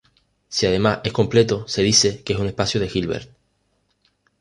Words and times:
Si 0.49 0.65
además 0.65 1.01
es 1.03 1.13
completo, 1.13 1.67
se 1.67 1.83
dice 1.83 2.23
que 2.23 2.33
es 2.33 2.39
un 2.39 2.47
espacio 2.47 2.79
de 2.79 2.89
Hilbert. 2.91 3.31